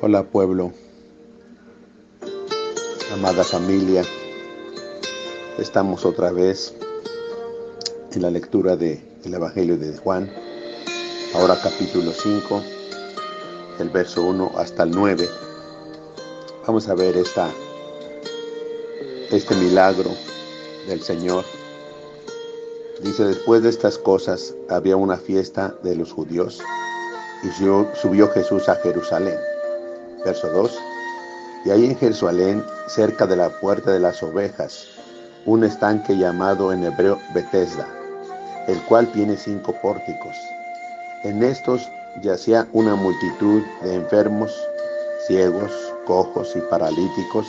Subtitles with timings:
[0.00, 0.72] Hola pueblo,
[3.12, 4.04] amada familia,
[5.58, 6.72] estamos otra vez
[8.12, 10.30] en la lectura del Evangelio de Juan,
[11.34, 12.62] ahora capítulo 5,
[13.80, 15.28] el verso 1 hasta el 9.
[16.64, 17.50] Vamos a ver esta,
[19.32, 20.10] este milagro
[20.86, 21.44] del Señor.
[23.02, 26.62] Dice, después de estas cosas había una fiesta de los judíos
[27.42, 29.36] y subió Jesús a Jerusalén
[30.24, 30.78] verso 2.
[31.64, 34.86] Y ahí en Jerusalén, cerca de la puerta de las ovejas,
[35.44, 37.86] un estanque llamado en hebreo Bethesda,
[38.66, 40.36] el cual tiene cinco pórticos.
[41.24, 41.88] En estos
[42.22, 44.54] yacía una multitud de enfermos,
[45.26, 45.72] ciegos,
[46.06, 47.46] cojos y paralíticos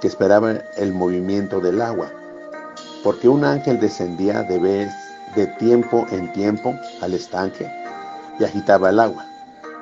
[0.00, 2.10] que esperaban el movimiento del agua,
[3.02, 4.92] porque un ángel descendía de vez
[5.34, 7.70] de tiempo en tiempo al estanque
[8.38, 9.35] y agitaba el agua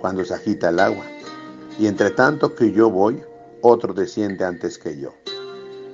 [0.00, 1.04] cuando se agita el agua.
[1.78, 3.22] Y entre tanto que yo voy,
[3.62, 5.14] otro desciende antes que yo.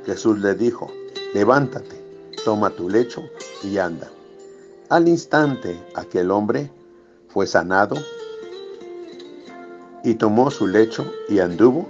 [0.04, 0.90] Jesús le dijo,
[1.34, 2.00] levántate,
[2.44, 3.24] toma tu lecho
[3.62, 4.08] y anda.
[4.88, 6.70] Al instante aquel hombre
[7.28, 7.96] fue sanado
[10.04, 11.88] y tomó su lecho y anduvo,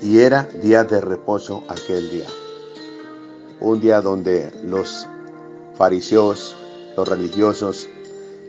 [0.00, 2.26] y era día de reposo aquel día.
[3.58, 5.06] Un día donde los
[5.76, 6.56] fariseos,
[6.96, 7.88] los religiosos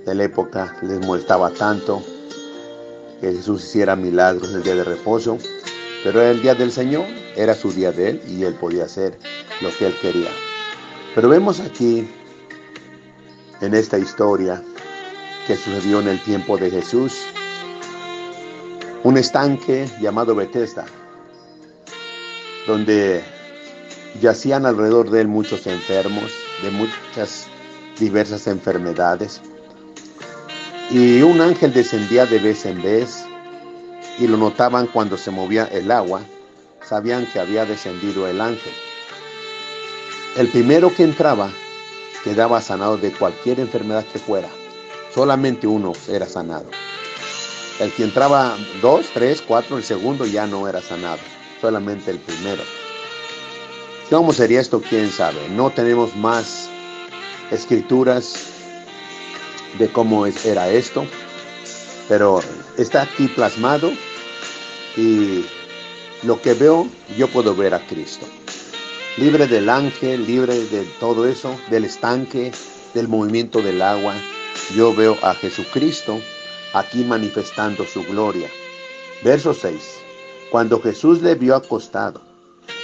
[0.05, 2.01] de la época les molestaba tanto
[3.21, 5.37] que Jesús hiciera milagros en el día de reposo,
[6.03, 7.05] pero el día del Señor,
[7.35, 9.17] era su día de Él y Él podía hacer
[9.61, 10.29] lo que Él quería.
[11.15, 12.09] Pero vemos aquí,
[13.61, 14.61] en esta historia
[15.47, 17.13] que sucedió en el tiempo de Jesús,
[19.03, 20.85] un estanque llamado Bethesda,
[22.67, 23.23] donde
[24.19, 26.31] yacían alrededor de él muchos enfermos
[26.61, 27.47] de muchas
[27.99, 29.41] diversas enfermedades.
[30.91, 33.23] Y un ángel descendía de vez en vez
[34.19, 36.21] y lo notaban cuando se movía el agua,
[36.83, 38.73] sabían que había descendido el ángel.
[40.35, 41.49] El primero que entraba
[42.25, 44.49] quedaba sanado de cualquier enfermedad que fuera.
[45.13, 46.69] Solamente uno era sanado.
[47.79, 51.19] El que entraba dos, tres, cuatro, el segundo ya no era sanado.
[51.61, 52.63] Solamente el primero.
[54.09, 54.81] ¿Cómo sería esto?
[54.81, 55.47] ¿Quién sabe?
[55.49, 56.69] No tenemos más
[57.49, 58.51] escrituras
[59.77, 61.05] de cómo era esto,
[62.07, 62.41] pero
[62.77, 63.91] está aquí plasmado
[64.97, 65.45] y
[66.23, 66.87] lo que veo,
[67.17, 68.25] yo puedo ver a Cristo.
[69.17, 72.51] Libre del ángel, libre de todo eso, del estanque,
[72.93, 74.13] del movimiento del agua,
[74.75, 76.19] yo veo a Jesucristo
[76.73, 78.49] aquí manifestando su gloria.
[79.23, 79.99] Verso 6.
[80.49, 82.21] Cuando Jesús le vio acostado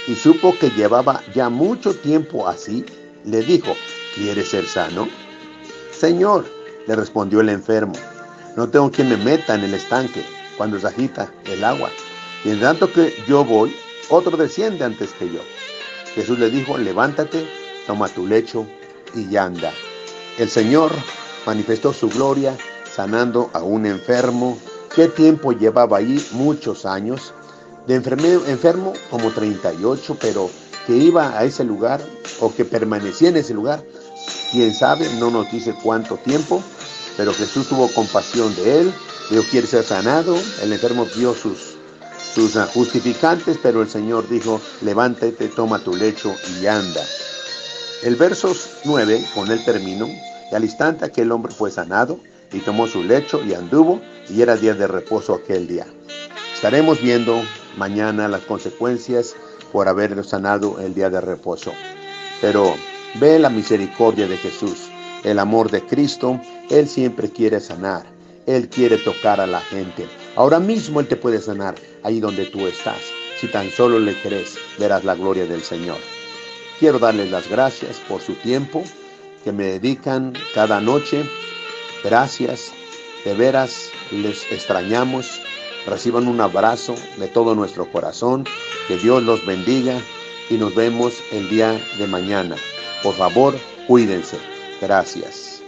[0.06, 2.84] y supo que llevaba ya mucho tiempo así,
[3.24, 3.76] le dijo,
[4.14, 5.08] ¿quieres ser sano?
[5.92, 6.46] Señor,
[6.88, 7.92] le respondió el enfermo,
[8.56, 10.24] no tengo quien me meta en el estanque
[10.56, 11.90] cuando se agita el agua.
[12.44, 13.76] Y en tanto que yo voy,
[14.08, 15.40] otro desciende antes que yo.
[16.14, 17.46] Jesús le dijo, levántate,
[17.86, 18.66] toma tu lecho
[19.14, 19.70] y anda.
[20.38, 20.90] El Señor
[21.46, 22.56] manifestó su gloria
[22.90, 24.58] sanando a un enfermo.
[24.94, 26.26] ¿Qué tiempo llevaba ahí?
[26.32, 27.34] Muchos años.
[27.86, 30.50] De enfermo como 38, pero
[30.86, 32.00] que iba a ese lugar
[32.40, 33.82] o que permanecía en ese lugar,
[34.50, 36.62] quién sabe, no nos dice cuánto tiempo,
[37.18, 38.94] pero Jesús tuvo compasión de él,
[39.28, 41.74] dijo, quiere ser sanado, el enfermo dio sus,
[42.32, 47.02] sus ah, justificantes, pero el Señor dijo, levántate, toma tu lecho y anda.
[48.04, 52.20] El verso 9, con él termino, y al instante aquel hombre fue sanado
[52.52, 55.88] y tomó su lecho y anduvo, y era día de reposo aquel día.
[56.54, 57.42] Estaremos viendo
[57.76, 59.34] mañana las consecuencias
[59.72, 61.72] por haberlo sanado el día de reposo.
[62.40, 62.76] Pero
[63.16, 64.87] ve la misericordia de Jesús
[65.24, 68.06] el amor de Cristo, Él siempre quiere sanar,
[68.46, 70.06] Él quiere tocar a la gente.
[70.36, 73.00] Ahora mismo Él te puede sanar ahí donde tú estás.
[73.40, 75.98] Si tan solo le crees, verás la gloria del Señor.
[76.78, 78.84] Quiero darles las gracias por su tiempo
[79.44, 81.24] que me dedican cada noche.
[82.04, 82.72] Gracias,
[83.24, 85.40] de veras les extrañamos.
[85.86, 88.44] Reciban un abrazo de todo nuestro corazón.
[88.86, 90.00] Que Dios los bendiga
[90.50, 92.56] y nos vemos el día de mañana.
[93.02, 93.56] Por favor,
[93.86, 94.57] cuídense.
[94.80, 95.67] Gracias.